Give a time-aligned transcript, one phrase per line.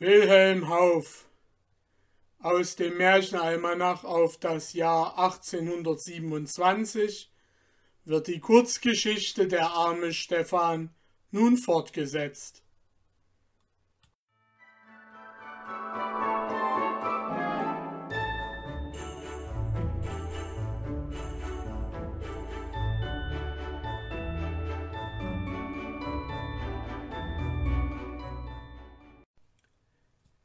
[0.00, 1.26] Wilhelm Hauff
[2.38, 7.32] aus dem Märchenalmanach auf das Jahr 1827
[8.04, 10.94] wird die Kurzgeschichte Der arme Stefan
[11.32, 12.62] nun fortgesetzt.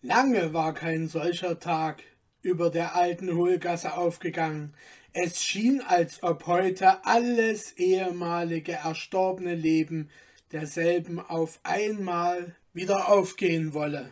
[0.05, 2.03] Lange war kein solcher Tag
[2.41, 4.73] über der alten Hohlgasse aufgegangen.
[5.13, 10.09] Es schien, als ob heute alles ehemalige erstorbene Leben
[10.51, 14.09] derselben auf einmal wieder aufgehen wolle.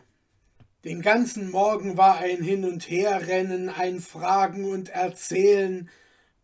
[0.85, 5.89] Den ganzen Morgen war ein Hin- und Herrennen, ein Fragen und Erzählen,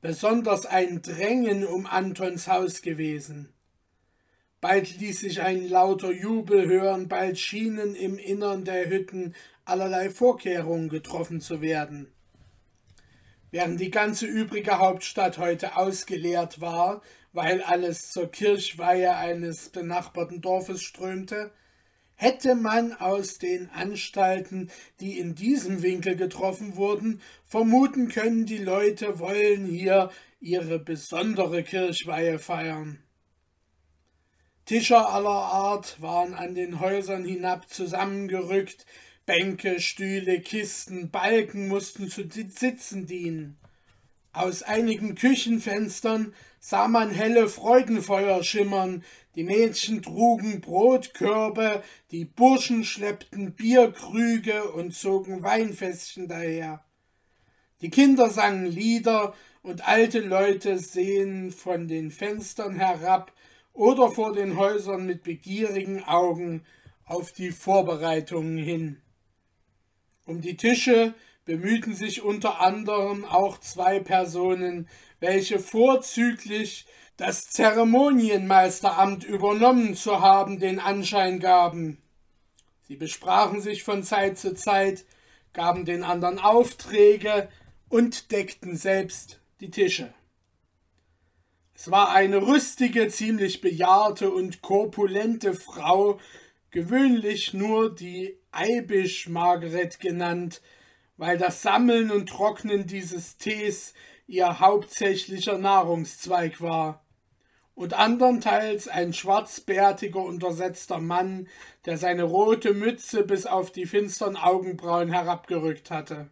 [0.02, 3.54] besonders ein Drängen um Antons Haus gewesen.
[4.70, 10.90] Bald ließ sich ein lauter Jubel hören, bald schienen im Innern der Hütten allerlei Vorkehrungen
[10.90, 12.12] getroffen zu werden.
[13.50, 20.82] Während die ganze übrige Hauptstadt heute ausgeleert war, weil alles zur Kirchweihe eines benachbarten Dorfes
[20.82, 21.54] strömte,
[22.16, 29.18] hätte man aus den Anstalten, die in diesem Winkel getroffen wurden, vermuten können, die Leute
[29.20, 30.12] wollen hier
[30.42, 33.02] ihre besondere Kirchweihe feiern.
[34.68, 38.86] Tischer aller Art waren an den Häusern hinab zusammengerückt,
[39.26, 43.58] Bänke, Stühle, Kisten, Balken mussten zu Sitzen dienen.
[44.34, 53.54] Aus einigen Küchenfenstern sah man helle Freudenfeuer schimmern, die Mädchen trugen Brotkörbe, die Burschen schleppten
[53.54, 56.84] Bierkrüge und zogen Weinfässchen daher.
[57.80, 63.32] Die Kinder sangen Lieder und alte Leute sehen von den Fenstern herab
[63.78, 66.66] oder vor den Häusern mit begierigen Augen
[67.06, 69.02] auf die Vorbereitungen hin.
[70.26, 71.14] Um die Tische
[71.46, 74.90] bemühten sich unter anderem auch zwei Personen,
[75.20, 82.02] welche vorzüglich das Zeremonienmeisteramt übernommen zu haben den Anschein gaben.
[82.82, 85.06] Sie besprachen sich von Zeit zu Zeit,
[85.54, 87.48] gaben den anderen Aufträge
[87.90, 90.14] und deckten selbst die Tische.
[91.80, 96.20] Es war eine rüstige, ziemlich bejahrte und korpulente Frau,
[96.72, 100.64] gewöhnlich nur die Eibisch Margaret genannt,
[101.18, 103.94] weil das Sammeln und Trocknen dieses Tees
[104.26, 107.06] ihr hauptsächlicher Nahrungszweig war,
[107.76, 111.48] und andernteils ein schwarzbärtiger, untersetzter Mann,
[111.86, 116.32] der seine rote Mütze bis auf die finstern Augenbrauen herabgerückt hatte.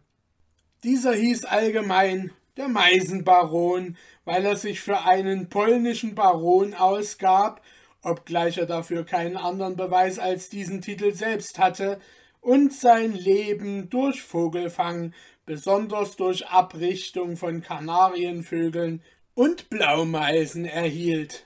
[0.82, 7.62] Dieser hieß allgemein der Meisenbaron, weil er sich für einen polnischen Baron ausgab,
[8.02, 12.00] obgleich er dafür keinen anderen Beweis als diesen Titel selbst hatte,
[12.40, 15.12] und sein Leben durch Vogelfang,
[15.46, 19.02] besonders durch Abrichtung von Kanarienvögeln
[19.34, 21.44] und Blaumeisen erhielt.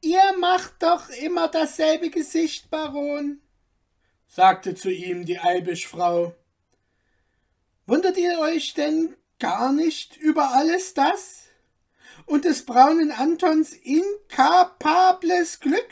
[0.00, 3.40] Ihr macht doch immer dasselbe Gesicht, Baron,
[4.26, 6.34] sagte zu ihm die Eibischfrau.
[7.86, 11.42] Wundert ihr euch denn gar nicht über alles das?
[12.24, 15.88] Und des braunen Antons inkapables Glück?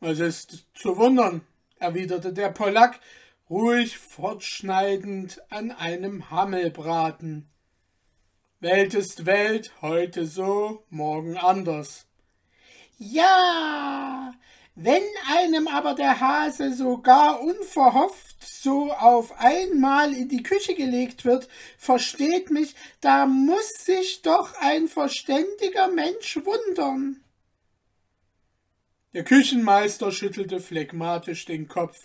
[0.00, 1.40] Es ist zu wundern,
[1.78, 3.00] erwiderte der Polack,
[3.50, 7.48] ruhig fortschneidend an einem Hammelbraten.
[8.60, 12.06] Welt ist Welt, heute so, morgen anders.
[12.96, 14.32] Ja,
[14.76, 15.02] wenn
[15.36, 21.48] einem aber der Hase sogar unverhofft so auf einmal in die Küche gelegt wird,
[21.78, 27.22] versteht mich, da muss sich doch ein verständiger Mensch wundern.
[29.14, 31.98] Der Küchenmeister schüttelte phlegmatisch den Kopf.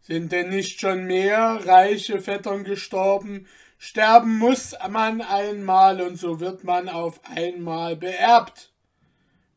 [0.00, 6.64] Sind denn nicht schon mehr reiche Vettern gestorben, sterben muss man einmal und so wird
[6.64, 8.72] man auf einmal beerbt.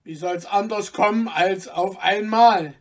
[0.04, 2.74] Wie soll's anders kommen als auf einmal?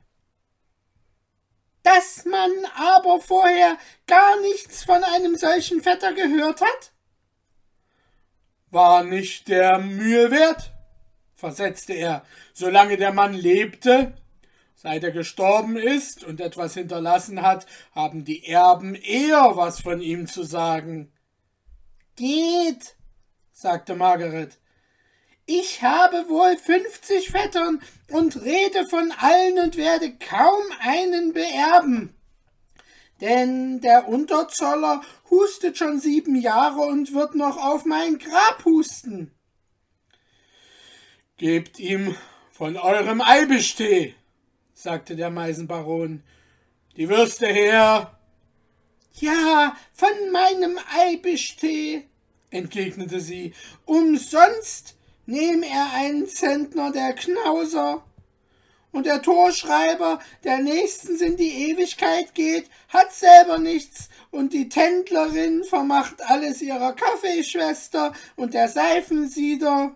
[1.82, 6.92] Dass man aber vorher gar nichts von einem solchen Vetter gehört hat?
[8.70, 10.72] War nicht der Mühe wert,
[11.34, 14.14] versetzte er, solange der Mann lebte.
[14.74, 20.26] Seit er gestorben ist und etwas hinterlassen hat, haben die Erben eher was von ihm
[20.26, 21.12] zu sagen.
[22.16, 22.96] Geht,
[23.52, 24.59] sagte Margaret.
[25.52, 27.82] Ich habe wohl fünfzig Vettern
[28.12, 32.14] und rede von allen und werde kaum einen beerben.
[33.20, 39.32] Denn der Unterzoller hustet schon sieben Jahre und wird noch auf mein Grab husten.
[41.36, 42.14] Gebt ihm
[42.52, 44.14] Von eurem Eibischtee,
[44.72, 46.22] sagte der Meisenbaron.
[46.96, 48.16] Die Würste her.
[49.14, 52.06] Ja, von meinem Eibischtee,
[52.50, 53.52] entgegnete sie.
[53.84, 54.94] Umsonst
[55.30, 58.04] nehm er einen Zentner der Knauser.
[58.92, 65.62] Und der Torschreiber, der nächstens in die Ewigkeit geht, hat selber nichts, und die Tändlerin
[65.62, 69.94] vermacht alles ihrer Kaffeeschwester und der Seifensieder.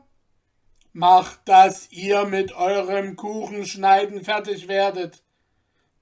[0.92, 5.24] Macht, dass ihr mit eurem Kuchenschneiden fertig werdet,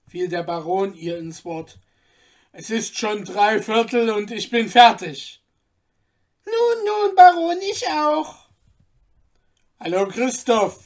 [0.06, 1.78] fiel der Baron ihr ins Wort.
[2.52, 5.42] Es ist schon drei Viertel und ich bin fertig.
[6.44, 8.41] Nun, nun, Baron, ich auch.
[9.84, 10.78] Hallo, Christoph,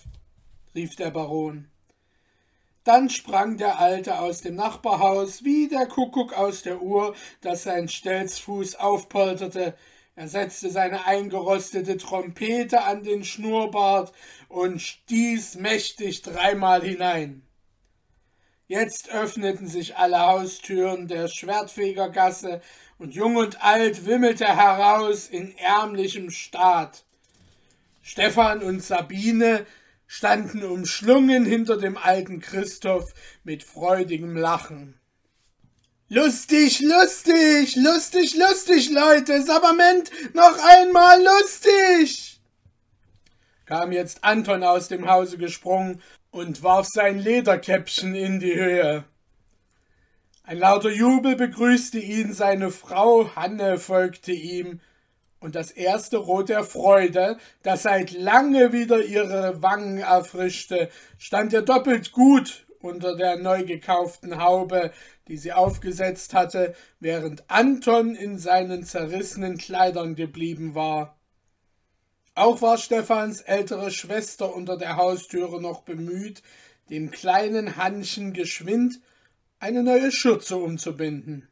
[0.75, 1.69] rief der Baron.
[2.83, 7.91] Dann sprang der Alte aus dem Nachbarhaus wie der Kuckuck aus der Uhr, das sein
[7.91, 9.77] Stelzfuß aufpolterte.
[10.15, 14.15] Er setzte seine eingerostete Trompete an den Schnurrbart
[14.49, 17.47] und stieß mächtig dreimal hinein.
[18.67, 22.63] Jetzt öffneten sich alle Haustüren der Schwertfegergasse
[22.97, 27.06] und Jung und Alt wimmelte heraus in ärmlichem Staat.
[28.09, 29.67] Stefan und Sabine
[30.07, 33.13] standen umschlungen hinter dem alten Christoph
[33.43, 34.95] mit freudigem Lachen.
[36.09, 42.41] Lustig, lustig, lustig, lustig, Leute, Sabament, noch einmal lustig!
[43.67, 46.01] kam jetzt Anton aus dem Hause gesprungen
[46.31, 49.03] und warf sein Lederkäppchen in die Höhe.
[50.45, 54.81] Ein lauter Jubel begrüßte ihn, seine Frau Hanne folgte ihm,
[55.41, 61.63] und das erste Rot der Freude, das seit lange wieder ihre Wangen erfrischte, stand ihr
[61.63, 64.93] doppelt gut unter der neu gekauften Haube,
[65.29, 71.19] die sie aufgesetzt hatte, während Anton in seinen zerrissenen Kleidern geblieben war.
[72.35, 76.43] Auch war Stephans ältere Schwester unter der Haustüre noch bemüht,
[76.91, 79.01] dem kleinen Hannchen geschwind
[79.59, 81.49] eine neue Schürze umzubinden.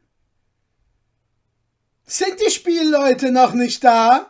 [2.07, 4.29] Sind die Spielleute noch nicht da?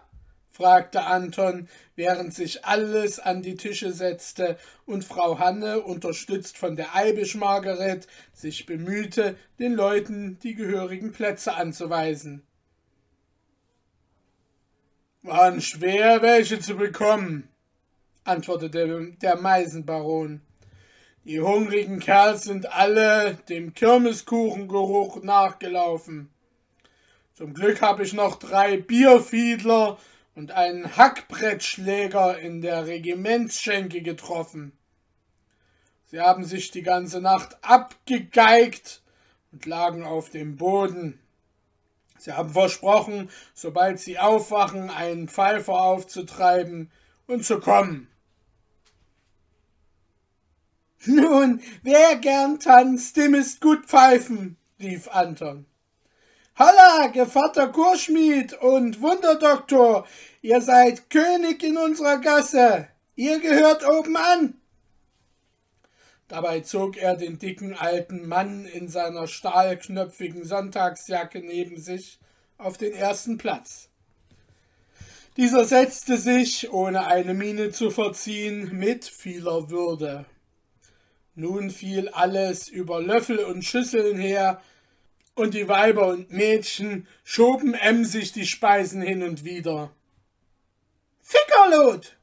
[0.49, 1.67] fragte Anton,
[1.97, 8.07] während sich alles an die Tische setzte und Frau Hanne, unterstützt von der Eibisch Margaret,
[8.31, 12.43] sich bemühte, den Leuten die gehörigen Plätze anzuweisen.
[15.21, 17.49] Waren schwer, welche zu bekommen,
[18.23, 20.39] antwortete der Meisenbaron.
[21.25, 26.29] Die hungrigen Kerls sind alle dem Kirmeskuchengeruch nachgelaufen.
[27.35, 29.99] Zum Glück habe ich noch drei Bierfiedler
[30.35, 34.71] und einen Hackbrettschläger in der Regimentsschenke getroffen.
[36.05, 39.01] Sie haben sich die ganze Nacht abgegeigt
[39.51, 41.19] und lagen auf dem Boden.
[42.17, 46.89] Sie haben versprochen, sobald sie aufwachen, einen Pfeifer aufzutreiben
[47.27, 48.07] und zu kommen.
[51.05, 55.65] Nun, wer gern tanzt, dem ist gut pfeifen, rief Anton.
[56.57, 60.07] Holla, Gevatter Kurschmied und Wunderdoktor,
[60.41, 62.87] ihr seid König in unserer Gasse.
[63.17, 64.53] Ihr gehört oben an.
[66.29, 72.19] Dabei zog er den dicken alten Mann in seiner stahlknöpfigen Sonntagsjacke neben sich
[72.57, 73.89] auf den ersten Platz.
[75.35, 80.23] Dieser setzte sich, ohne eine Miene zu verziehen, mit vieler Würde.
[81.35, 84.61] Nun fiel alles über Löffel und Schüsseln her,
[85.35, 89.91] und die Weiber und Mädchen schoben emsig die Speisen hin und wieder.
[91.21, 92.17] Fickerlot,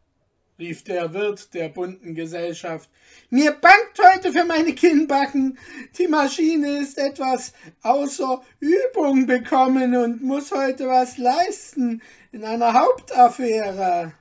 [0.58, 2.88] rief der Wirt der bunten Gesellschaft,
[3.30, 5.58] mir bangt heute für meine Kinnbacken.
[5.98, 7.52] Die Maschine ist etwas
[7.82, 14.12] außer Übung bekommen und muss heute was leisten in einer Hauptaffäre.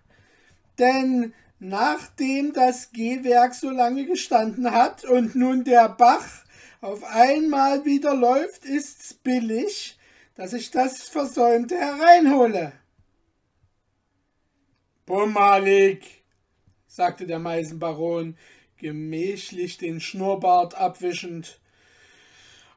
[0.80, 6.44] Denn nachdem das Gehwerk so lange gestanden hat und nun der Bach
[6.82, 9.98] auf einmal wieder läuft, ist's billig,
[10.36, 12.74] dass ich das Versäumte hereinhole.
[15.06, 16.24] Bummelig,
[16.88, 18.36] sagte der Meisenbaron,
[18.78, 21.60] gemächlich den Schnurrbart abwischend.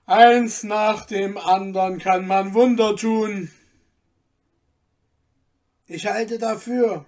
[0.06, 3.50] Eins nach dem andern kann man Wunder tun.
[5.87, 7.06] Ich halte dafür,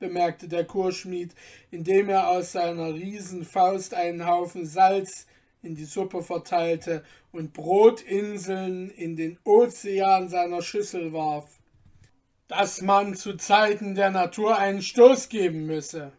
[0.00, 1.34] bemerkte der Kurschmied,
[1.70, 5.26] indem er aus seiner Riesenfaust einen Haufen Salz
[5.62, 11.58] in die Suppe verteilte und Brotinseln in den Ozean seiner Schüssel warf,
[12.48, 16.12] dass man zu Zeiten der Natur einen Stoß geben müsse.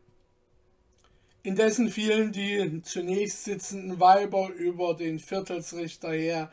[1.44, 6.50] Indessen fielen die zunächst sitzenden Weiber über den Viertelsrichter her,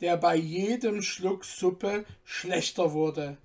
[0.00, 3.36] der bei jedem Schluck Suppe schlechter wurde,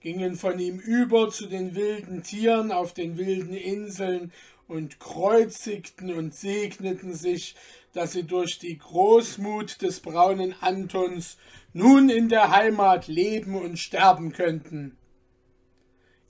[0.00, 4.32] gingen von ihm über zu den wilden Tieren auf den wilden Inseln
[4.70, 7.56] und kreuzigten und segneten sich,
[7.92, 11.38] dass sie durch die Großmut des braunen Antons
[11.72, 14.96] nun in der Heimat leben und sterben könnten.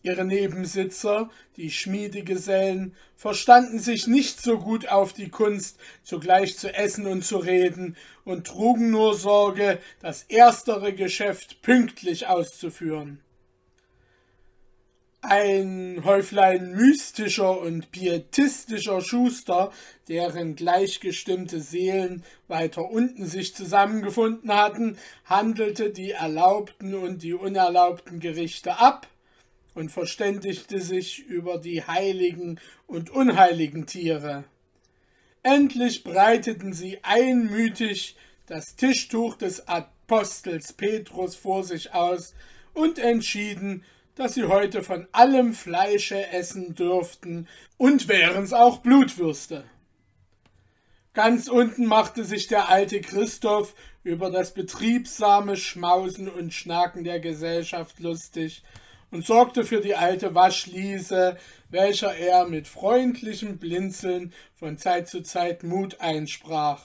[0.02, 7.06] Ihre Nebensitzer, die Schmiedegesellen, verstanden sich nicht so gut auf die Kunst, zugleich zu essen
[7.06, 7.94] und zu reden,
[8.24, 13.20] und trugen nur Sorge, das erstere Geschäft pünktlich auszuführen.
[15.22, 19.70] Ein Häuflein mystischer und pietistischer Schuster,
[20.08, 24.96] deren gleichgestimmte Seelen weiter unten sich zusammengefunden hatten,
[25.26, 29.08] handelte die erlaubten und die unerlaubten Gerichte ab
[29.74, 34.44] und verständigte sich über die heiligen und unheiligen Tiere.
[35.42, 42.34] Endlich breiteten sie einmütig das Tischtuch des Apostels Petrus vor sich aus
[42.72, 43.84] und entschieden,
[44.20, 47.48] dass sie heute von allem Fleische essen dürften
[47.78, 49.64] und wären's auch Blutwürste.
[51.14, 57.98] Ganz unten machte sich der alte Christoph über das betriebsame Schmausen und Schnaken der Gesellschaft
[57.98, 58.62] lustig
[59.10, 61.38] und sorgte für die alte Waschliese,
[61.70, 66.84] welcher er mit freundlichem Blinzeln von Zeit zu Zeit Mut einsprach.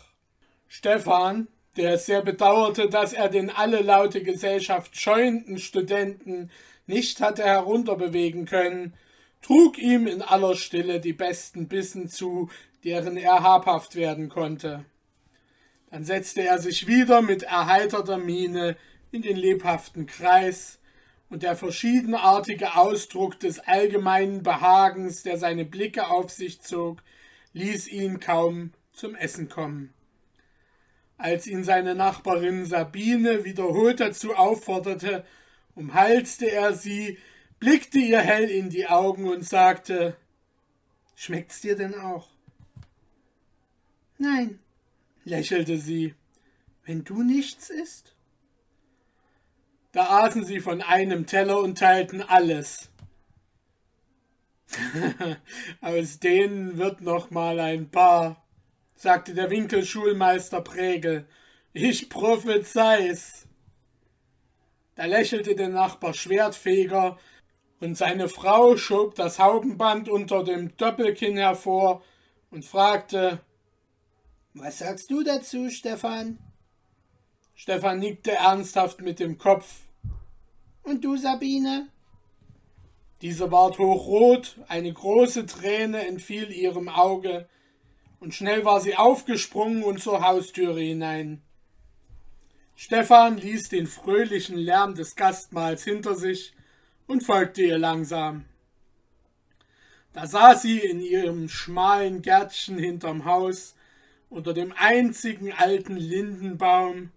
[0.69, 6.49] Stefan, der es sehr bedauerte, dass er den alle laute Gesellschaft scheuenden Studenten
[6.87, 8.93] nicht hatte herunterbewegen können,
[9.41, 12.49] trug ihm in aller Stille die besten Bissen zu,
[12.83, 14.85] deren er habhaft werden konnte.
[15.89, 18.75] Dann setzte er sich wieder mit erheiterter Miene
[19.11, 20.79] in den lebhaften Kreis,
[21.29, 27.01] und der verschiedenartige Ausdruck des allgemeinen Behagens, der seine Blicke auf sich zog,
[27.53, 29.93] ließ ihn kaum zum Essen kommen.
[31.17, 35.25] Als ihn seine Nachbarin Sabine wiederholt dazu aufforderte,
[35.75, 37.17] umhalste er sie,
[37.59, 40.17] blickte ihr hell in die Augen und sagte
[41.15, 42.27] Schmeckt's dir denn auch?
[44.17, 44.59] Nein,
[45.23, 46.13] lächelte sie,
[46.85, 48.15] wenn du nichts isst.
[49.91, 52.89] Da aßen sie von einem Teller und teilten alles.
[55.81, 58.45] Aus denen wird noch mal ein paar,
[58.95, 61.27] sagte der Winkelschulmeister Pregel.
[61.71, 63.44] Ich prophezei's.
[64.95, 67.17] Da lächelte der Nachbar Schwertfeger,
[67.81, 72.01] und seine Frau schob das Haubenband unter dem Doppelkinn hervor
[72.49, 73.41] und fragte
[74.53, 76.39] Was sagst du dazu, Stefan?
[77.53, 79.81] Stefan nickte ernsthaft mit dem Kopf.
[80.83, 81.89] Und du, Sabine?
[83.21, 87.47] Diese ward hochrot, eine große Träne entfiel ihrem Auge,
[88.19, 91.44] und schnell war sie aufgesprungen und zur Haustüre hinein.
[92.77, 96.53] Stefan ließ den fröhlichen Lärm des Gastmahls hinter sich
[97.07, 98.43] und folgte ihr langsam.
[100.11, 103.75] Da saß sie in ihrem schmalen Gärtchen hinterm Haus
[104.29, 107.11] unter dem einzigen alten Lindenbaum,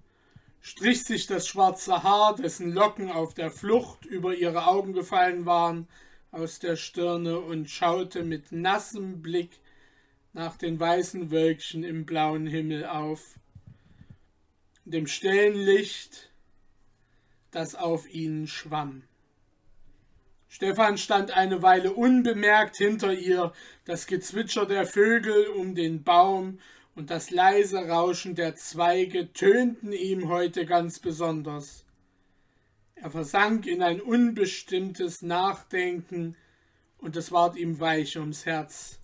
[0.60, 5.88] strich sich das schwarze Haar, dessen Locken auf der Flucht über ihre Augen gefallen waren,
[6.30, 9.58] aus der Stirne und schaute mit nassem Blick
[10.32, 13.38] nach den weißen Wölkchen im blauen Himmel auf
[14.90, 16.30] dem stillen Licht,
[17.50, 19.02] das auf ihnen schwamm.
[20.48, 23.52] Stefan stand eine Weile unbemerkt hinter ihr,
[23.84, 26.58] das Gezwitscher der Vögel um den Baum
[26.94, 31.84] und das leise Rauschen der Zweige tönten ihm heute ganz besonders.
[32.94, 36.36] Er versank in ein unbestimmtes Nachdenken,
[36.98, 38.98] und es ward ihm weich ums Herz.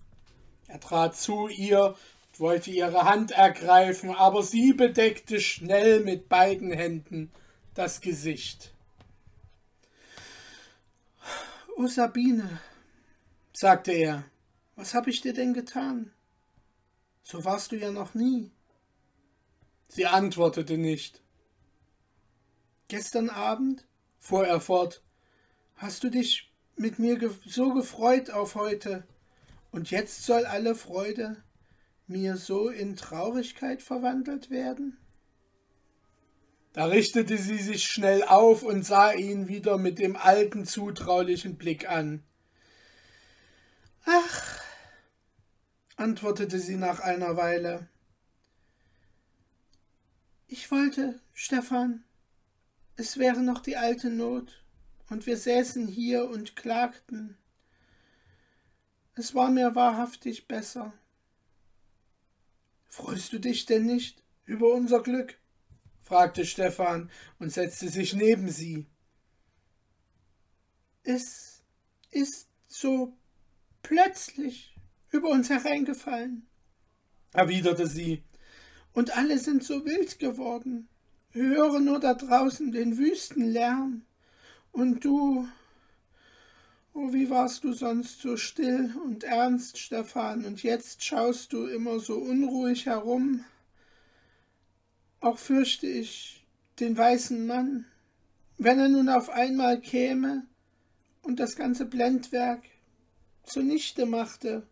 [0.67, 1.95] Er trat zu ihr
[2.39, 7.31] wollte ihre Hand ergreifen, aber sie bedeckte schnell mit beiden Händen
[7.73, 8.73] das Gesicht.
[11.77, 12.61] Oh Sabine,
[13.53, 14.23] sagte er,
[14.75, 16.11] was habe ich dir denn getan?
[17.23, 18.51] So warst du ja noch nie.
[19.87, 21.21] Sie antwortete nicht.
[22.87, 23.85] Gestern Abend,
[24.19, 25.01] fuhr er fort,
[25.75, 29.07] hast du dich mit mir so gefreut auf heute,
[29.71, 31.43] und jetzt soll alle Freude
[32.07, 34.97] mir so in Traurigkeit verwandelt werden?
[36.73, 41.89] Da richtete sie sich schnell auf und sah ihn wieder mit dem alten zutraulichen Blick
[41.89, 42.21] an.
[44.05, 44.61] Ach,
[45.95, 47.87] antwortete sie nach einer Weile.
[50.47, 52.03] Ich wollte, Stefan,
[52.97, 54.63] es wäre noch die alte Not,
[55.09, 57.37] und wir säßen hier und klagten.
[59.15, 60.93] Es war mir wahrhaftig besser.
[62.95, 65.37] Freust du dich denn nicht über unser Glück?
[66.01, 68.85] fragte Stefan und setzte sich neben sie.
[71.03, 71.61] Es
[72.11, 73.17] ist so
[73.83, 74.77] plötzlich
[75.11, 76.47] über uns hereingefallen,
[77.33, 78.23] erwiderte sie,
[78.93, 80.87] und alle sind so wild geworden.
[81.31, 84.05] Höre nur da draußen den Wüstenlärm.
[84.71, 85.45] Und du,
[86.95, 91.99] oh, wie warst du sonst so still und ernst, Stefan, und jetzt schaust du immer
[91.99, 93.43] so unruhig herum.
[95.19, 96.47] Auch fürchte ich
[96.79, 97.85] den weißen Mann,
[98.57, 100.47] wenn er nun auf einmal käme
[101.21, 102.63] und das ganze Blendwerk
[103.43, 104.65] zunichte machte.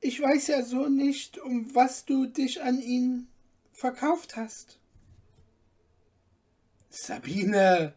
[0.00, 3.28] Ich weiß ja so nicht, um was du dich an ihn
[3.72, 4.78] verkauft hast.
[6.90, 7.94] Sabine,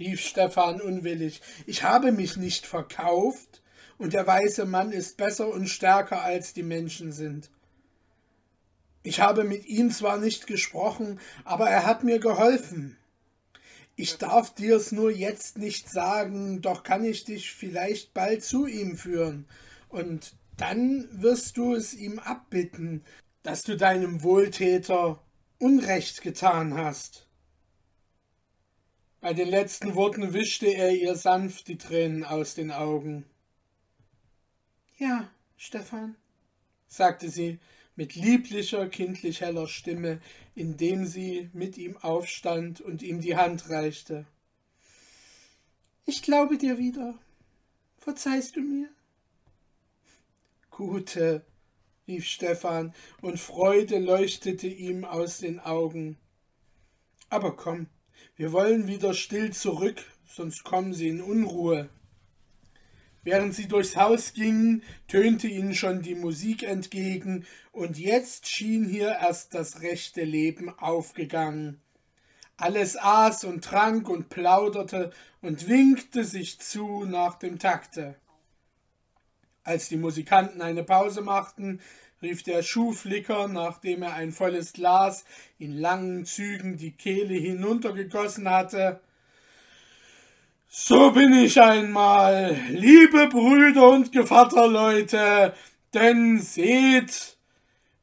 [0.00, 3.62] rief Stefan unwillig, ich habe mich nicht verkauft,
[3.98, 7.50] und der weiße Mann ist besser und stärker als die Menschen sind.
[9.02, 12.96] Ich habe mit ihm zwar nicht gesprochen, aber er hat mir geholfen.
[13.96, 18.96] Ich darf dir's nur jetzt nicht sagen, doch kann ich dich vielleicht bald zu ihm
[18.96, 19.46] führen,
[19.90, 23.04] und dann wirst du es ihm abbitten,
[23.42, 25.22] dass du deinem Wohltäter
[25.58, 27.26] Unrecht getan hast.
[29.20, 33.26] Bei den letzten Worten wischte er ihr sanft die Tränen aus den Augen.
[34.96, 36.16] Ja, Stefan,
[36.88, 37.58] sagte sie
[37.96, 40.22] mit lieblicher, kindlich heller Stimme,
[40.54, 44.24] indem sie mit ihm aufstand und ihm die Hand reichte.
[46.06, 47.18] Ich glaube dir wieder.
[47.98, 48.88] Verzeihst du mir?
[50.70, 51.44] Gute,
[52.08, 56.16] rief Stefan, und Freude leuchtete ihm aus den Augen.
[57.28, 57.86] Aber komm,
[58.40, 61.90] wir wollen wieder still zurück, sonst kommen sie in Unruhe.
[63.22, 69.18] Während sie durchs Haus gingen, tönte ihnen schon die Musik entgegen, und jetzt schien hier
[69.20, 71.82] erst das rechte Leben aufgegangen.
[72.56, 78.14] Alles aß und trank und plauderte und winkte sich zu nach dem Takte.
[79.64, 81.82] Als die Musikanten eine Pause machten,
[82.22, 85.24] rief der Schuhflicker, nachdem er ein volles Glas
[85.58, 89.00] in langen Zügen die Kehle hinuntergegossen hatte.
[90.68, 95.54] So bin ich einmal, liebe Brüder und Gevatterleute,
[95.94, 97.36] denn seht,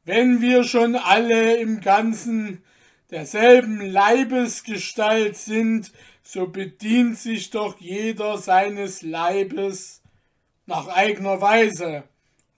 [0.04, 2.62] wenn wir schon alle im Ganzen
[3.10, 10.02] derselben Leibesgestalt sind, so bedient sich doch jeder seines Leibes
[10.66, 12.04] nach eigener Weise.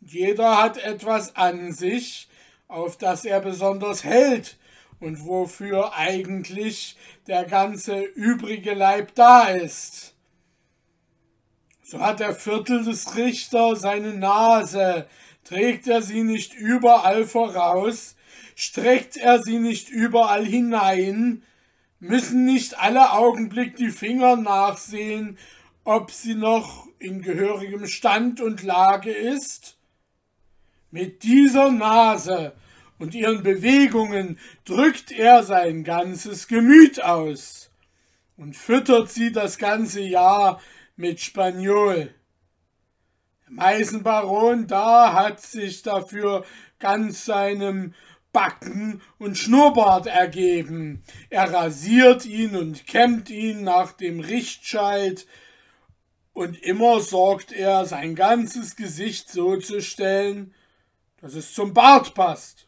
[0.00, 2.28] Jeder hat etwas an sich,
[2.68, 4.56] auf das er besonders hält
[4.98, 10.14] und wofür eigentlich der ganze übrige Leib da ist.
[11.82, 15.06] So hat der Viertel des Richter seine Nase,
[15.44, 18.14] trägt er sie nicht überall voraus,
[18.54, 21.42] streckt er sie nicht überall hinein,
[21.98, 25.36] müssen nicht alle Augenblick die Finger nachsehen,
[25.84, 29.79] ob sie noch in gehörigem Stand und Lage ist?
[30.90, 32.52] Mit dieser Nase
[32.98, 37.70] und ihren Bewegungen drückt er sein ganzes Gemüt aus
[38.36, 40.60] und füttert sie das ganze Jahr
[40.96, 42.12] mit Spaniol.
[43.46, 46.44] Der Meisenbaron da hat sich dafür
[46.80, 47.94] ganz seinem
[48.32, 51.02] Backen und Schnurrbart ergeben.
[51.30, 55.26] Er rasiert ihn und kämmt ihn nach dem Richtscheit,
[56.32, 60.54] und immer sorgt er, sein ganzes Gesicht so zu stellen,
[61.20, 62.66] dass es zum Bart passt.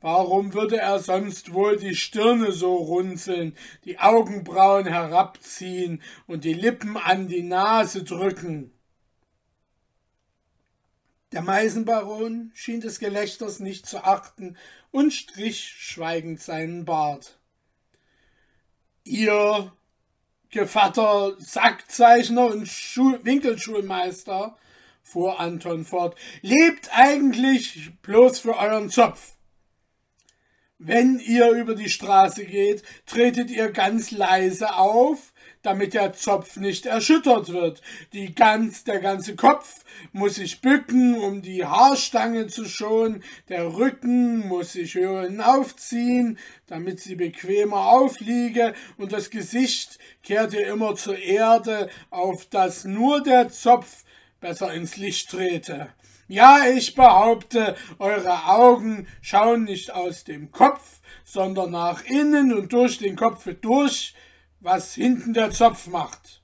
[0.00, 6.96] Warum würde er sonst wohl die Stirne so runzeln, die Augenbrauen herabziehen und die Lippen
[6.96, 8.72] an die Nase drücken?
[11.32, 14.56] Der Meisenbaron schien des Gelächters nicht zu achten
[14.90, 17.38] und strich schweigend seinen Bart.
[19.04, 19.72] Ihr
[20.50, 24.56] Gevatter Sackzeichner und Schul Winkelschulmeister,
[25.10, 29.34] fuhr Anton fort, lebt eigentlich bloß für euren Zopf.
[30.82, 36.86] Wenn ihr über die Straße geht, tretet ihr ganz leise auf, damit der Zopf nicht
[36.86, 37.82] erschüttert wird.
[38.14, 44.48] Die ganz, der ganze Kopf muss sich bücken, um die Haarstange zu schonen, der Rücken
[44.48, 51.18] muss sich höher hinaufziehen, damit sie bequemer aufliege, und das Gesicht kehrt ihr immer zur
[51.18, 54.04] Erde, auf dass nur der Zopf
[54.40, 55.92] besser ins Licht trete.
[56.28, 62.98] Ja, ich behaupte, eure Augen schauen nicht aus dem Kopf, sondern nach innen und durch
[62.98, 64.14] den Kopf durch,
[64.60, 66.42] was hinten der Zopf macht.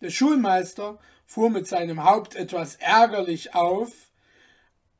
[0.00, 3.92] Der Schulmeister fuhr mit seinem Haupt etwas ärgerlich auf,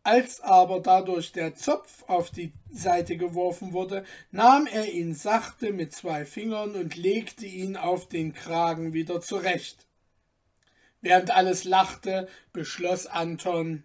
[0.03, 5.93] als aber dadurch der Zopf auf die Seite geworfen wurde, nahm er ihn sachte mit
[5.93, 9.86] zwei Fingern und legte ihn auf den Kragen wieder zurecht.
[11.01, 13.85] Während alles lachte, beschloss Anton.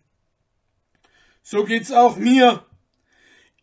[1.43, 2.65] So geht's auch mir.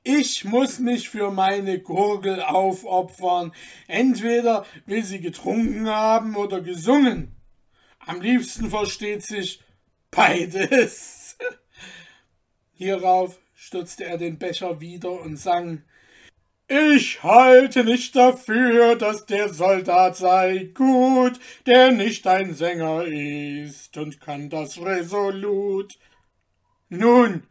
[0.03, 3.53] Ich muss mich für meine Gurgel aufopfern.
[3.87, 7.37] Entweder will sie getrunken haben oder gesungen.
[7.99, 9.63] Am liebsten versteht sich
[10.11, 11.37] beides.
[12.73, 15.83] Hierauf stürzte er den Becher wieder und sang
[16.68, 24.20] ich halte nicht dafür, dass der Soldat sei gut, der nicht ein Sänger ist und
[24.20, 25.98] kann das resolut.
[26.90, 27.42] Nun,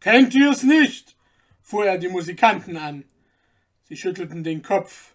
[0.00, 1.16] kennt ihr's nicht?
[1.60, 3.04] fuhr er die Musikanten an.
[3.84, 5.14] Sie schüttelten den Kopf.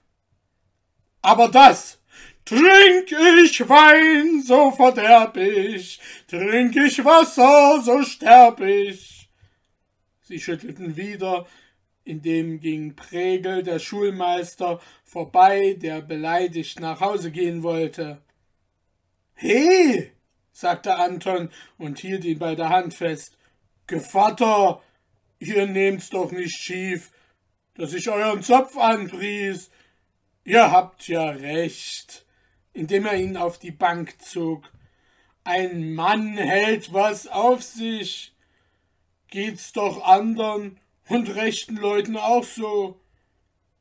[1.21, 1.99] Aber das,
[2.45, 9.29] trink ich Wein, so verderb ich, trink ich Wasser, so sterb ich.
[10.21, 11.45] Sie schüttelten wieder,
[12.07, 18.21] in dem ging Pregel, der Schulmeister, vorbei, der beleidigt nach Hause gehen wollte.
[19.35, 20.09] He,
[20.53, 23.37] sagte Anton und hielt ihn bei der Hand fest.
[23.87, 24.81] Gevatter,
[25.39, 27.11] ihr nehmt's doch nicht schief,
[27.75, 29.69] dass ich euren Zopf anpries.
[30.45, 32.25] Ihr habt ja recht,
[32.71, 34.71] indem er ihn auf die Bank zog.
[35.43, 38.33] Ein Mann hält was auf sich.
[39.27, 42.99] Geht's doch andern und rechten Leuten auch so.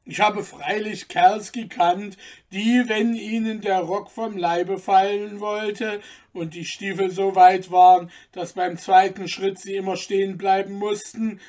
[0.04, 2.16] Ich habe freilich Kerls gekannt,
[2.52, 6.00] die, wenn ihnen der Rock vom Leibe fallen wollte
[6.32, 11.40] und die Stiefel so weit waren, dass beim zweiten Schritt sie immer stehen bleiben mussten,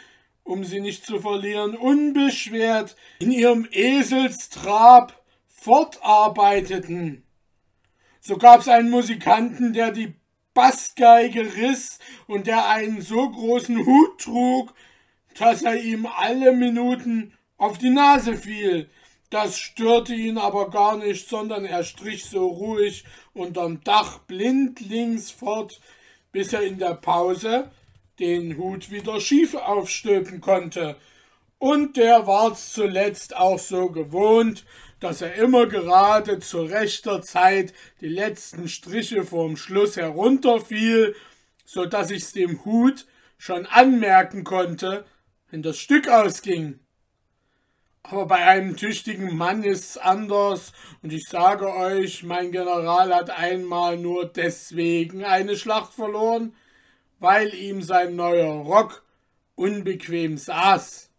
[0.44, 7.24] um sie nicht zu verlieren, unbeschwert in ihrem Eselstrab fortarbeiteten.
[8.22, 10.16] So gab's einen Musikanten, der die
[10.56, 14.74] Bassgeige riss und der einen so großen Hut trug,
[15.40, 18.90] dass er ihm alle Minuten auf die Nase fiel.
[19.30, 25.82] Das störte ihn aber gar nicht, sondern er strich so ruhig unterm Dach blindlings fort,
[26.32, 27.72] bis er in der Pause
[28.20, 30.96] den Hut wieder schief aufstülpen konnte.
[31.60, 34.66] Und der war's zuletzt auch so gewohnt,
[35.00, 41.16] dass er immer gerade zu rechter Zeit die letzten Striche vorm Schluss herunterfiel,
[41.66, 43.06] so dass ich's dem Hut
[43.38, 45.06] schon anmerken konnte,
[45.50, 46.80] wenn das Stück ausging.
[48.04, 53.98] Aber bei einem tüchtigen Mann ist's anders, und ich sage euch, mein General hat einmal
[53.98, 56.56] nur deswegen eine Schlacht verloren,
[57.20, 59.04] weil ihm sein neuer Rock
[59.56, 61.10] unbequem saß.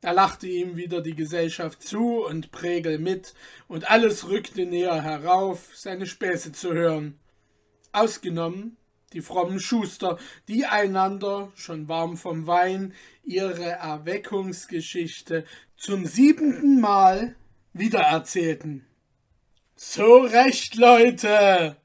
[0.00, 3.34] Da lachte ihm wieder die Gesellschaft zu und Pregel mit,
[3.68, 7.20] und alles rückte näher herauf, seine Späße zu hören.
[7.92, 8.76] Ausgenommen
[9.12, 10.18] die frommen Schuster,
[10.48, 12.94] die einander, schon warm vom Wein,
[13.24, 15.44] ihre Erweckungsgeschichte
[15.76, 17.36] zum siebenten Mal
[17.72, 18.86] wiedererzählten.
[19.76, 21.76] So recht, Leute!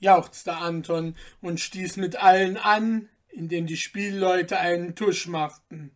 [0.00, 5.90] jauchzte Anton und stieß mit allen an, indem die Spielleute einen Tusch machten.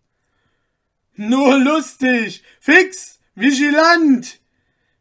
[1.14, 4.40] Nur lustig, fix, vigilant!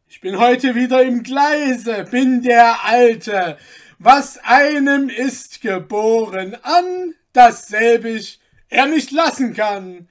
[0.08, 3.56] Ich bin heute wieder im Gleise, bin der Alte,
[4.04, 10.08] was einem ist geboren an, dasselbig er nicht lassen kann.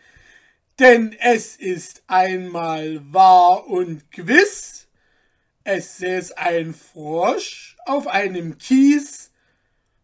[0.80, 4.88] Denn es ist einmal wahr und gewiss,
[5.66, 9.32] es säß ein Frosch auf einem Kies,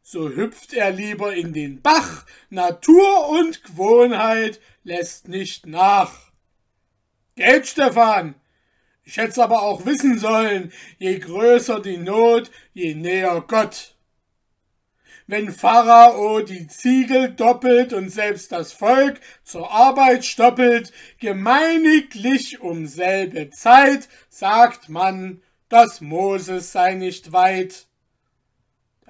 [0.01, 6.31] so hüpft er lieber in den Bach, Natur und Gewohnheit lässt nicht nach.
[7.35, 8.35] Geld, Stefan,
[9.07, 13.95] ich hätt's aber auch wissen sollen, je größer die Not, je näher Gott.
[15.27, 20.91] Wenn Pharao die Ziegel doppelt und selbst das Volk zur Arbeit stoppelt,
[21.21, 27.87] gemeiniglich um selbe Zeit, sagt man, dass Moses sei nicht weit.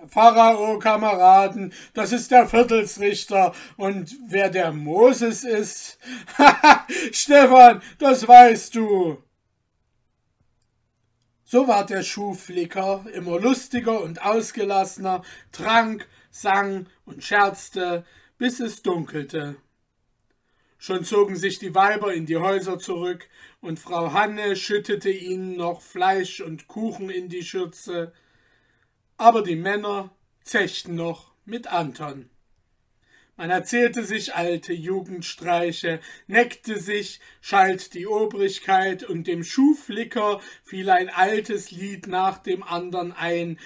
[0.05, 3.55] Pharao, Kameraden, das ist der Viertelsrichter.
[3.77, 5.97] Und wer der Moses ist?
[7.11, 9.23] Stefan, das weißt du.
[11.49, 18.03] So ward der Schuhflicker immer lustiger und ausgelassener, trank, sang und scherzte,
[18.37, 19.55] bis es dunkelte.
[20.77, 23.29] Schon zogen sich die Weiber in die Häuser zurück,
[23.61, 28.11] und Frau Hanne schüttete ihnen noch Fleisch und Kuchen in die Schürze,
[29.15, 32.29] aber die Männer zechten noch mit Anton.
[33.37, 41.09] Man erzählte sich alte Jugendstreiche, neckte sich, schalt die Obrigkeit, und dem Schuhflicker fiel ein
[41.09, 43.59] altes Lied nach dem andern ein.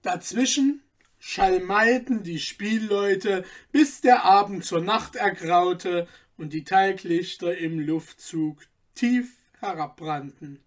[0.00, 0.82] Dazwischen
[1.18, 9.36] schalmeiten die Spielleute, bis der Abend zur Nacht ergraute und die Teiglichter im Luftzug tief
[9.60, 10.60] herabbrannten.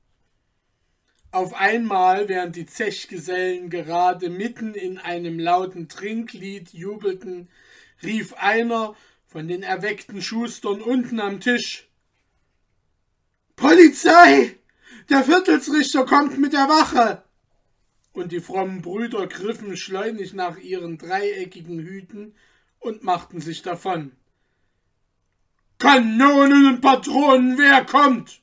[1.31, 7.49] Auf einmal, während die Zechgesellen gerade mitten in einem lauten Trinklied jubelten,
[8.03, 8.95] rief einer
[9.27, 11.87] von den erweckten Schustern unten am Tisch
[13.55, 14.57] Polizei.
[15.09, 17.23] Der Viertelsrichter kommt mit der Wache.
[18.11, 22.33] Und die frommen Brüder griffen schleunig nach ihren dreieckigen Hüten
[22.79, 24.13] und machten sich davon.
[25.77, 28.40] Kanonen und Patronen, wer kommt?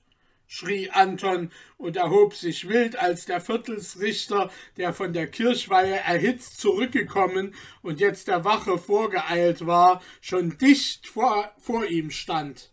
[0.48, 7.54] Schrie Anton und erhob sich wild, als der Viertelsrichter, der von der Kirchweihe erhitzt zurückgekommen
[7.82, 12.72] und jetzt der Wache vorgeeilt war, schon dicht vor, vor ihm stand.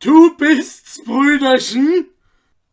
[0.00, 2.10] Du bist's, Brüderchen?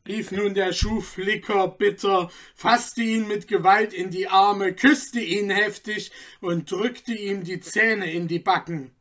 [0.07, 6.11] rief nun der Schuhflicker bitter, fasste ihn mit Gewalt in die Arme, küsste ihn heftig
[6.41, 8.95] und drückte ihm die Zähne in die Backen.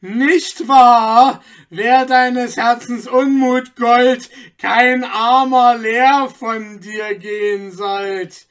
[0.00, 1.42] Nicht wahr?
[1.70, 8.46] Wer deines Herzens Unmut Gold, kein armer leer von dir gehen sollt.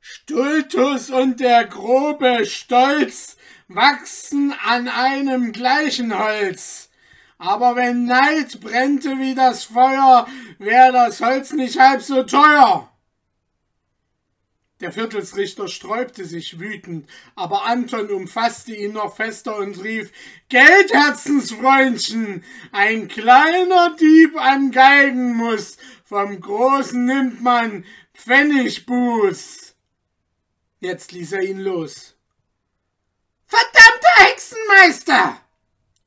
[0.00, 6.90] Stultus und der grobe Stolz wachsen an einem gleichen Holz.
[7.38, 10.26] Aber wenn Neid brennte wie das Feuer,
[10.58, 12.93] wär das Holz nicht halb so teuer.
[14.84, 20.12] Der Viertelsrichter sträubte sich wütend, aber Anton umfasste ihn noch fester und rief
[20.50, 29.74] Geld, Herzensfreundchen, ein kleiner Dieb an Geigen muss, vom Großen nimmt man Pfennigbuß.
[30.80, 32.14] Jetzt ließ er ihn los.
[33.46, 35.40] Verdammter Hexenmeister!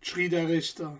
[0.01, 0.99] schrie der Richter.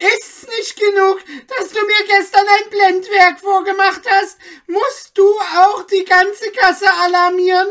[0.00, 4.38] Ist's nicht genug, dass du mir gestern ein Blendwerk vorgemacht hast?
[4.66, 7.68] Musst du auch die ganze Kasse alarmieren?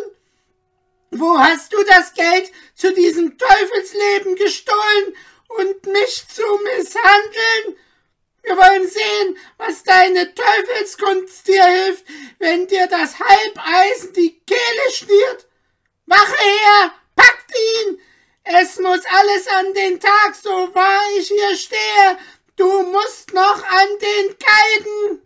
[1.10, 7.78] Wo hast du das Geld zu diesem Teufelsleben gestohlen und mich zu misshandeln?
[8.44, 12.06] Wir wollen sehen, was deine Teufelskunst dir hilft,
[12.38, 15.48] wenn dir das Halbeisen die Kehle schniert.
[16.06, 17.52] Wache her, packt
[17.86, 18.00] ihn,
[18.52, 22.18] es muss alles an den Tag, so wahr ich hier stehe.
[22.56, 25.22] Du musst noch an den Galgen.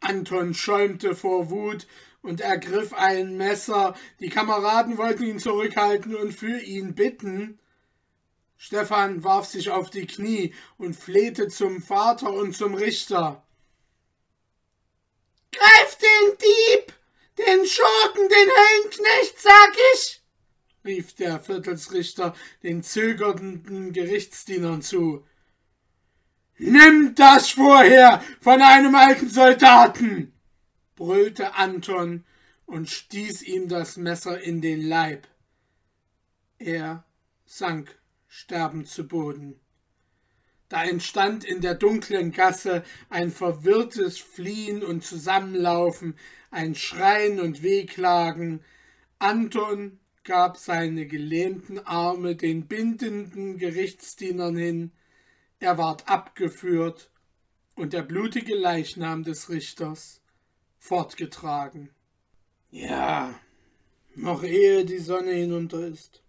[0.00, 1.86] Anton schäumte vor Wut
[2.22, 3.96] und ergriff ein Messer.
[4.20, 7.58] Die Kameraden wollten ihn zurückhalten und für ihn bitten.
[8.56, 13.42] Stefan warf sich auf die Knie und flehte zum Vater und zum Richter.
[15.50, 16.92] Greif den Dieb,
[17.38, 20.21] den Schurken, den Höllenknecht, sag ich!
[20.84, 25.26] Rief der Viertelsrichter den zögernden Gerichtsdienern zu.
[26.58, 30.32] Nimm das vorher von einem alten Soldaten!
[30.94, 32.24] brüllte Anton
[32.66, 35.26] und stieß ihm das Messer in den Leib.
[36.58, 37.04] Er
[37.44, 39.58] sank sterbend zu Boden.
[40.68, 46.16] Da entstand in der dunklen Gasse ein verwirrtes Fliehen und Zusammenlaufen,
[46.50, 48.64] ein Schreien und Wehklagen.
[49.18, 54.92] Anton gab seine gelähmten Arme den bindenden Gerichtsdienern hin,
[55.58, 57.10] er ward abgeführt
[57.74, 60.20] und der blutige Leichnam des Richters
[60.78, 61.90] fortgetragen.
[62.70, 63.38] Ja,
[64.14, 66.22] noch ehe die Sonne hinunter ist.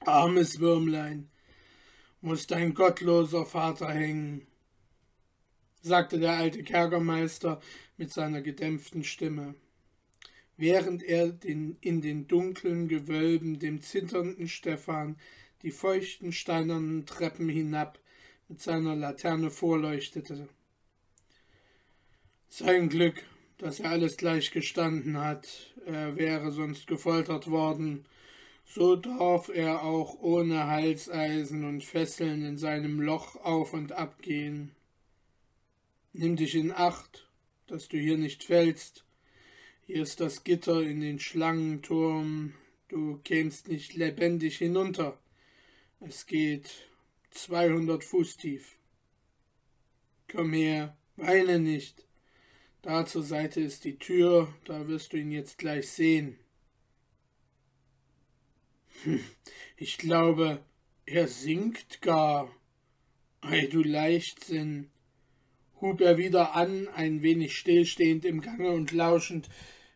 [0.00, 1.30] Armes Würmlein,
[2.20, 4.46] muss dein gottloser Vater hängen,
[5.82, 7.60] sagte der alte Kerkermeister
[7.96, 9.54] mit seiner gedämpften Stimme
[10.56, 15.16] während er den, in den dunklen Gewölben dem zitternden Stephan
[15.62, 17.98] die feuchten steinernen Treppen hinab
[18.48, 20.48] mit seiner Laterne vorleuchtete.
[22.48, 23.24] Sein Glück,
[23.58, 28.04] dass er alles gleich gestanden hat, er wäre sonst gefoltert worden,
[28.64, 34.70] so darf er auch ohne Halseisen und Fesseln in seinem Loch auf und ab gehen.
[36.12, 37.28] Nimm dich in Acht,
[37.66, 39.04] dass du hier nicht fällst,
[39.86, 42.54] hier ist das Gitter in den Schlangenturm.
[42.88, 45.18] Du kämst nicht lebendig hinunter.
[46.00, 46.70] Es geht
[47.30, 48.78] zweihundert Fuß tief.
[50.30, 52.06] Komm her, weine nicht.
[52.82, 56.38] Da zur Seite ist die Tür, da wirst du ihn jetzt gleich sehen.
[59.02, 59.24] Hm,
[59.76, 60.64] ich glaube,
[61.06, 62.50] er singt gar.
[63.40, 64.90] Ei, du Leichtsinn
[65.84, 69.50] hub er wieder an, ein wenig stillstehend im Gange und lauschend,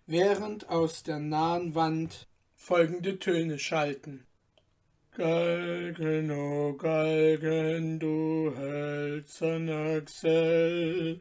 [0.07, 4.27] während aus der nahen Wand folgende Töne schalten.
[5.17, 11.21] Galgen, o oh Galgen, du hölzerner Xell,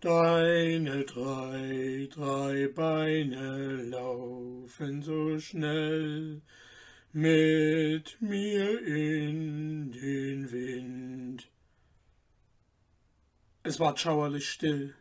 [0.00, 6.42] deine drei, drei Beine laufen so schnell
[7.14, 11.51] mit mir in den Wind.
[13.64, 14.94] Es ward schauerlich still.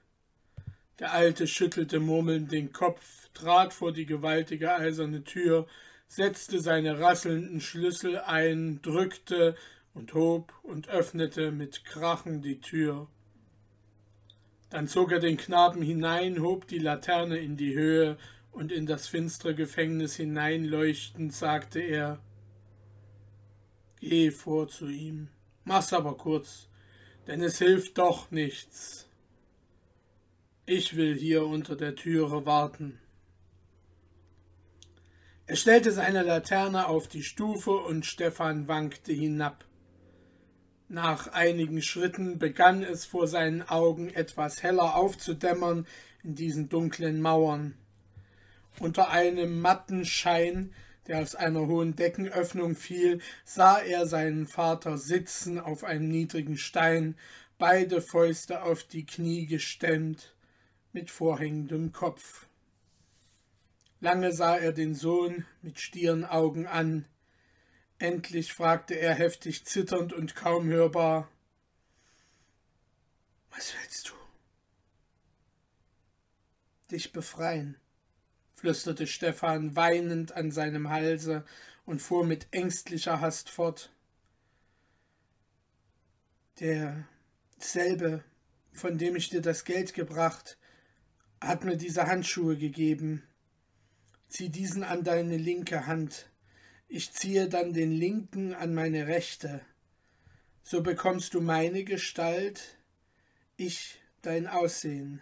[1.00, 5.67] Der Alte schüttelte murmelnd den Kopf, trat vor die gewaltige eiserne Tür,
[6.08, 9.56] setzte seine rasselnden Schlüssel ein, drückte
[9.93, 13.08] und hob und öffnete mit Krachen die Tür.
[14.69, 18.17] Dann zog er den Knaben hinein, hob die Laterne in die Höhe,
[18.52, 22.19] und in das finstere Gefängnis hineinleuchtend sagte er
[24.00, 25.30] Geh vor zu ihm,
[25.63, 26.67] mach's aber kurz,
[27.27, 29.07] denn es hilft doch nichts.
[30.65, 32.99] Ich will hier unter der Türe warten.
[35.47, 39.65] Er stellte seine Laterne auf die Stufe und Stefan wankte hinab.
[40.88, 45.88] Nach einigen Schritten begann es vor seinen Augen etwas heller aufzudämmern
[46.23, 47.75] in diesen dunklen Mauern.
[48.79, 50.73] Unter einem matten Schein,
[51.07, 57.15] der aus einer hohen Deckenöffnung fiel, sah er seinen Vater sitzen auf einem niedrigen Stein,
[57.57, 60.35] beide Fäuste auf die Knie gestemmt,
[60.93, 62.47] mit vorhängendem Kopf.
[63.99, 67.05] Lange sah er den Sohn mit stieren Augen an.
[67.99, 71.29] Endlich fragte er heftig zitternd und kaum hörbar
[73.51, 74.13] Was willst du?
[76.89, 77.77] Dich befreien,
[78.62, 81.43] flüsterte Stefan weinend an seinem Halse
[81.84, 83.91] und fuhr mit ängstlicher Hast fort.
[86.60, 88.24] Derselbe,
[88.71, 90.60] von dem ich dir das Geld gebracht,
[91.41, 93.24] hat mir diese Handschuhe gegeben.
[94.28, 96.30] Zieh diesen an deine linke Hand.
[96.88, 99.62] Ich ziehe dann den linken an meine rechte.
[100.62, 102.78] So bekommst du meine Gestalt,
[103.58, 105.19] ich dein Aussehen.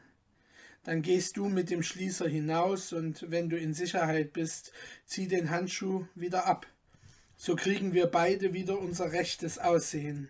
[0.83, 4.71] Dann gehst du mit dem Schließer hinaus und wenn du in Sicherheit bist,
[5.05, 6.67] zieh den Handschuh wieder ab.
[7.35, 10.29] So kriegen wir beide wieder unser rechtes Aussehen.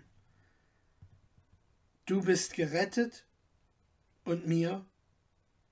[2.05, 3.25] Du bist gerettet
[4.25, 4.85] und mir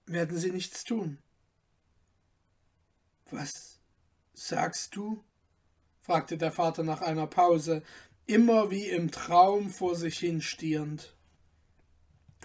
[0.05, 1.17] werden sie nichts tun.
[3.29, 3.79] Was
[4.33, 5.23] sagst du?
[5.99, 7.83] fragte der Vater nach einer Pause,
[8.27, 11.16] immer wie im Traum vor sich hinstierend.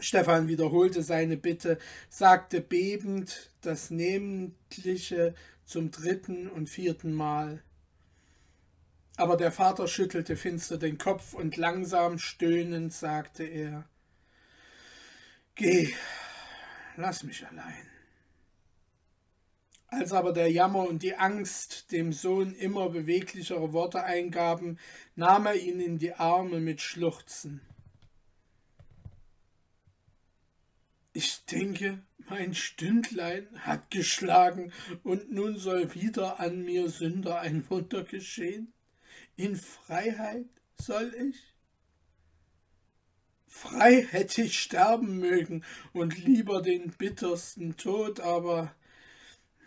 [0.00, 1.78] Stefan wiederholte seine Bitte,
[2.08, 7.62] sagte bebend das Nämliche zum dritten und vierten Mal.
[9.16, 13.88] Aber der Vater schüttelte finster den Kopf und langsam stöhnend sagte er
[15.54, 15.92] Geh,
[16.96, 17.86] lass mich allein.
[19.88, 24.78] Als aber der Jammer und die Angst dem Sohn immer beweglichere Worte eingaben,
[25.16, 27.60] nahm er ihn in die Arme mit Schluchzen.
[31.12, 34.72] Ich denke, mein Stündlein hat geschlagen,
[35.02, 38.72] und nun soll wieder an mir Sünder ein Wunder geschehen.
[39.36, 40.46] In Freiheit
[40.80, 41.36] soll ich?
[43.46, 48.74] Frei hätte ich sterben mögen und lieber den bittersten Tod, aber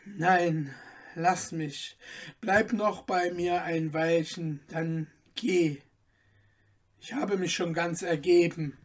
[0.06, 0.74] Nein,
[1.16, 1.98] lass mich.
[2.40, 5.78] Bleib noch bei mir ein Weilchen, dann geh.
[7.00, 8.78] Ich habe mich schon ganz ergeben.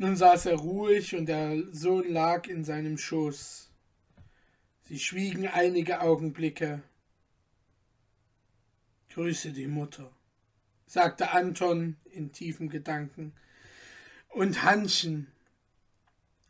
[0.00, 3.68] Nun saß er ruhig und der Sohn lag in seinem Schoß.
[4.84, 6.82] Sie schwiegen einige Augenblicke.
[9.10, 10.12] Grüße die Mutter,
[10.86, 13.32] sagte Anton in tiefen Gedanken.
[14.28, 15.26] Und Hanchen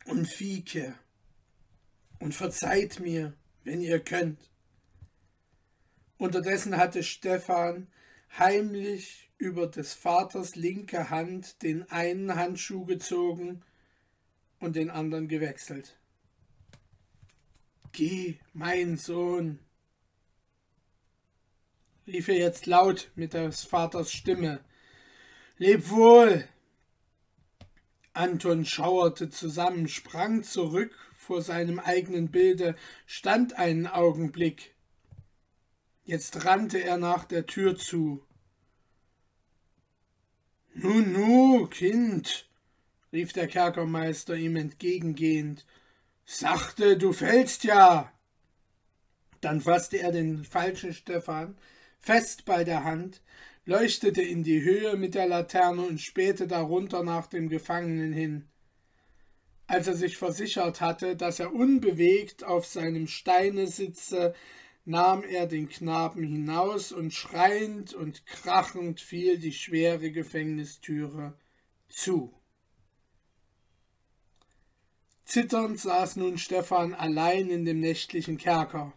[0.05, 0.93] und Fieke
[2.19, 3.33] und verzeiht mir,
[3.63, 4.39] wenn ihr könnt.
[6.17, 7.87] Unterdessen hatte Stefan
[8.37, 13.63] heimlich über des Vaters linke Hand den einen Handschuh gezogen
[14.59, 15.97] und den anderen gewechselt.
[17.93, 19.59] Geh, mein Sohn,
[22.05, 24.59] rief er jetzt laut mit des Vaters Stimme.
[25.57, 26.47] Leb wohl!
[28.13, 32.75] Anton schauerte zusammen, sprang zurück vor seinem eigenen Bilde,
[33.05, 34.75] stand einen Augenblick.
[36.03, 38.25] Jetzt rannte er nach der Tür zu.
[40.81, 42.47] Nu, nu, Kind,
[43.11, 45.65] rief der Kerkermeister ihm entgegengehend.
[46.25, 48.13] Sachte, du fällst ja.
[49.41, 51.57] Dann fasste er den falschen Stefan
[51.99, 53.21] fest bei der Hand,
[53.65, 58.47] leuchtete in die Höhe mit der Laterne und spähte darunter nach dem Gefangenen hin.
[59.67, 64.33] Als er sich versichert hatte, dass er unbewegt auf seinem Steine sitze,
[64.85, 71.37] nahm er den Knaben hinaus und schreiend und krachend fiel die schwere Gefängnistüre
[71.89, 72.33] zu.
[75.25, 78.93] Zitternd saß nun Stefan allein in dem nächtlichen Kerker.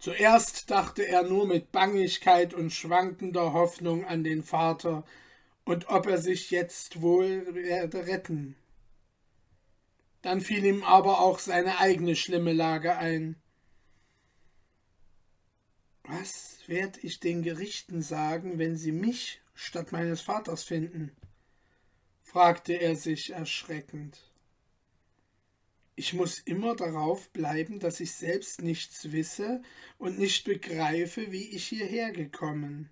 [0.00, 5.04] Zuerst dachte er nur mit Bangigkeit und schwankender Hoffnung an den Vater
[5.64, 8.56] und ob er sich jetzt wohl werde retten
[10.22, 13.36] Dann fiel ihm aber auch seine eigene schlimme Lage ein.
[16.14, 21.16] Was werd ich den Gerichten sagen, wenn sie mich statt meines Vaters finden?
[22.20, 24.30] fragte er sich erschreckend.
[25.94, 29.62] Ich muss immer darauf bleiben, dass ich selbst nichts wisse
[29.96, 32.90] und nicht begreife, wie ich hierher gekommen.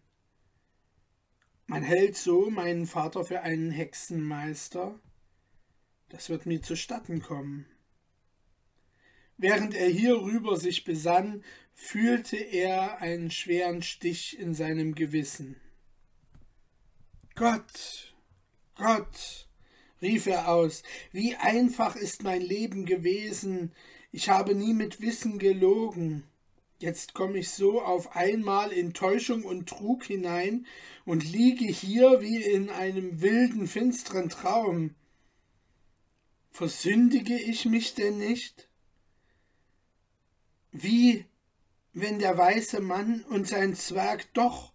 [1.67, 4.99] Man hält so meinen Vater für einen Hexenmeister.
[6.09, 7.67] Das wird mir zustatten kommen.
[9.37, 11.43] Während er hierüber sich besann,
[11.81, 15.57] fühlte er einen schweren Stich in seinem Gewissen.
[17.35, 18.15] Gott,
[18.77, 19.49] Gott,
[20.03, 23.73] rief er aus, wie einfach ist mein Leben gewesen,
[24.13, 26.25] ich habe nie mit Wissen gelogen.
[26.79, 30.67] Jetzt komme ich so auf einmal in Täuschung und Trug hinein
[31.07, 34.95] und liege hier wie in einem wilden, finsteren Traum.
[36.51, 38.69] Versündige ich mich denn nicht?
[40.73, 41.25] Wie,
[41.93, 44.73] wenn der weiße Mann und sein Zwerg doch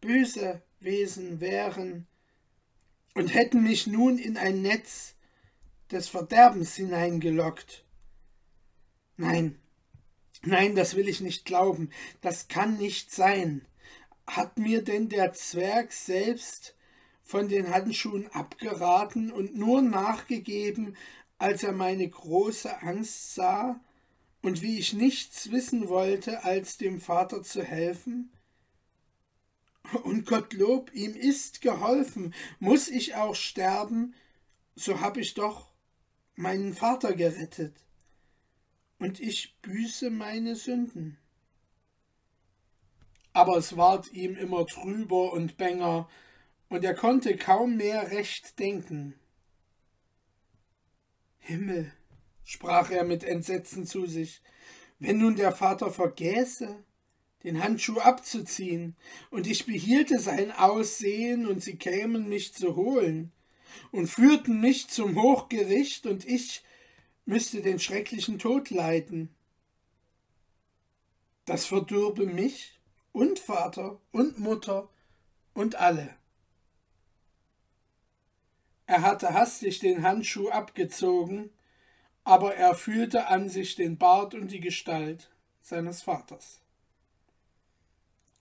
[0.00, 2.06] böse Wesen wären,
[3.14, 5.14] und hätten mich nun in ein Netz
[5.90, 7.84] des Verderbens hineingelockt.
[9.16, 9.58] Nein,
[10.42, 11.90] nein, das will ich nicht glauben,
[12.20, 13.66] das kann nicht sein.
[14.26, 16.76] Hat mir denn der Zwerg selbst
[17.22, 20.96] von den Handschuhen abgeraten und nur nachgegeben,
[21.38, 23.80] als er meine große Angst sah
[24.42, 28.32] und wie ich nichts wissen wollte, als dem Vater zu helfen?
[30.04, 32.34] Und Gottlob, ihm ist geholfen.
[32.60, 34.14] Muß ich auch sterben,
[34.74, 35.72] so hab ich doch
[36.36, 37.74] meinen Vater gerettet.
[38.98, 41.18] Und ich büße meine Sünden.
[43.32, 46.08] Aber es ward ihm immer trüber und bänger,
[46.68, 49.18] und er konnte kaum mehr recht denken.
[51.38, 51.92] Himmel,
[52.44, 54.42] sprach er mit Entsetzen zu sich,
[54.98, 56.84] wenn nun der Vater vergäße,
[57.44, 58.96] den Handschuh abzuziehen,
[59.30, 63.32] und ich behielte sein Aussehen, und sie kämen mich zu holen,
[63.92, 66.62] und führten mich zum Hochgericht, und ich
[67.24, 69.34] müsste den schrecklichen Tod leiden.
[71.46, 72.78] Das verdürbe mich
[73.12, 74.88] und Vater und Mutter
[75.54, 76.14] und alle.
[78.86, 81.50] Er hatte hastig den Handschuh abgezogen,
[82.24, 85.30] aber er fühlte an sich den Bart und die Gestalt
[85.62, 86.60] seines Vaters.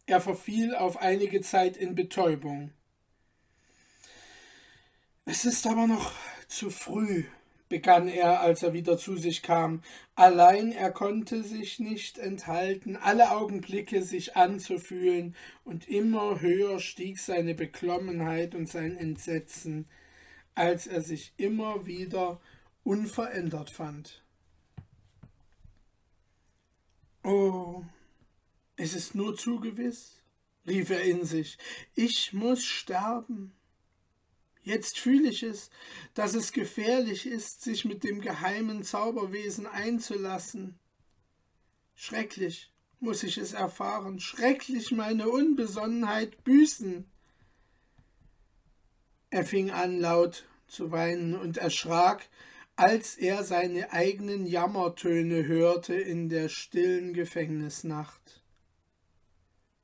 [0.05, 2.71] Er verfiel auf einige Zeit in Betäubung.
[5.25, 6.13] Es ist aber noch
[6.47, 7.25] zu früh,
[7.69, 9.83] begann er, als er wieder zu sich kam.
[10.15, 17.53] Allein er konnte sich nicht enthalten, alle Augenblicke sich anzufühlen, und immer höher stieg seine
[17.53, 19.87] Beklommenheit und sein Entsetzen,
[20.55, 22.41] als er sich immer wieder
[22.89, 24.23] unverändert fand.
[27.23, 27.83] Oh,
[28.77, 30.23] es ist nur zu gewiss,
[30.65, 31.59] rief er in sich,
[31.93, 33.53] ich muss sterben.
[34.63, 35.69] Jetzt fühle ich es,
[36.15, 40.79] dass es gefährlich ist, sich mit dem geheimen Zauberwesen einzulassen.
[41.93, 47.05] Schrecklich muss ich es erfahren, schrecklich meine Unbesonnenheit büßen.
[49.29, 52.27] Er fing an laut zu weinen und erschrak,
[52.79, 58.41] als er seine eigenen Jammertöne hörte in der stillen Gefängnisnacht.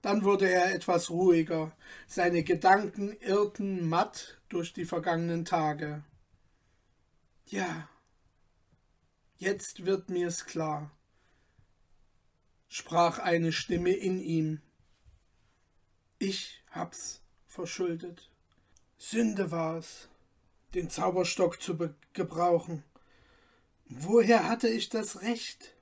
[0.01, 1.75] Dann wurde er etwas ruhiger,
[2.07, 6.05] seine Gedanken irrten matt durch die vergangenen Tage.
[7.47, 7.89] Ja,
[9.35, 10.89] jetzt wird mir's klar,
[12.69, 14.61] sprach eine Stimme in ihm.
[16.17, 18.31] Ich hab's verschuldet.
[18.97, 20.07] Sünde war's,
[20.75, 21.77] den Zauberstock zu
[22.13, 22.83] gebrauchen.
[23.87, 25.75] Woher hatte ich das Recht?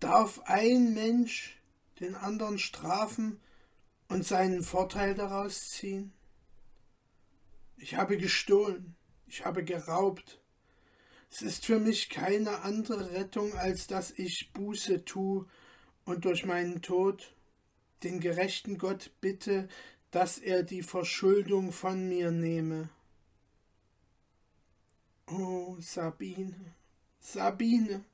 [0.00, 1.60] Darf ein Mensch
[2.00, 3.40] den anderen strafen
[4.08, 6.12] und seinen Vorteil daraus ziehen?
[7.78, 8.94] Ich habe gestohlen,
[9.26, 10.40] ich habe geraubt.
[11.30, 15.46] Es ist für mich keine andere Rettung, als dass ich Buße tu
[16.04, 17.34] und durch meinen Tod
[18.04, 19.68] den gerechten Gott bitte,
[20.10, 22.88] dass er die Verschuldung von mir nehme.
[25.28, 26.54] Oh, Sabine,
[27.18, 28.04] Sabine,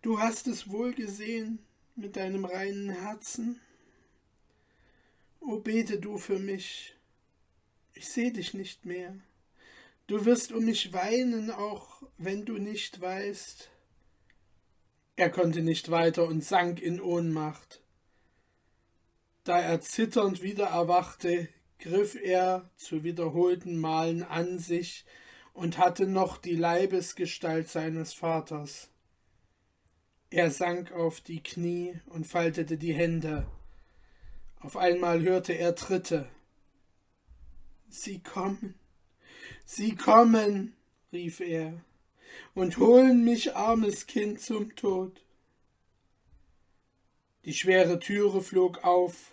[0.00, 1.58] du hast es wohl gesehen,
[1.94, 3.60] mit deinem reinen Herzen?
[5.40, 6.96] O bete du für mich,
[7.92, 9.14] ich seh dich nicht mehr.
[10.06, 13.68] Du wirst um mich weinen, auch wenn du nicht weißt.
[15.16, 17.82] Er konnte nicht weiter und sank in Ohnmacht.
[19.44, 21.46] Da er zitternd wieder erwachte,
[21.78, 25.04] griff er zu wiederholten Malen an sich
[25.54, 28.90] und hatte noch die Leibesgestalt seines Vaters.
[30.28, 33.46] Er sank auf die Knie und faltete die Hände.
[34.60, 36.28] Auf einmal hörte er Tritte.
[37.88, 38.74] Sie kommen,
[39.64, 40.74] sie kommen,
[41.12, 41.80] rief er,
[42.54, 45.24] und holen mich, armes Kind, zum Tod.
[47.44, 49.30] Die schwere Türe flog auf,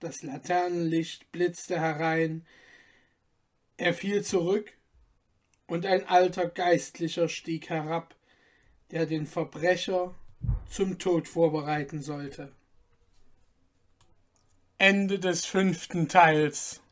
[0.00, 2.44] das Laternenlicht blitzte herein,
[3.78, 4.75] er fiel zurück,
[5.66, 8.14] und ein alter Geistlicher stieg herab,
[8.90, 10.14] der den Verbrecher
[10.68, 12.52] zum Tod vorbereiten sollte.
[14.78, 16.82] Ende des fünften Teils